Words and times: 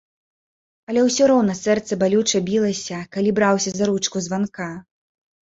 Але 0.91 1.03
ўсё 1.07 1.27
роўна 1.31 1.55
сэрца 1.59 1.99
балюча 2.05 2.41
білася, 2.49 2.97
калі 3.17 3.35
браўся 3.41 3.69
за 3.77 3.83
ручку 3.93 4.17
званка. 4.31 4.73